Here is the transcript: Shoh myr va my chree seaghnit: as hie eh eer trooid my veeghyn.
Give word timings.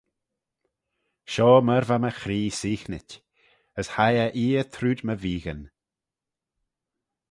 Shoh 1.31 1.61
myr 1.65 1.85
va 1.89 1.97
my 1.99 2.11
chree 2.19 2.49
seaghnit: 2.59 3.09
as 3.79 3.87
hie 3.95 4.19
eh 4.25 4.33
eer 4.45 4.67
trooid 4.73 5.01
my 5.05 5.15
veeghyn. 5.23 5.61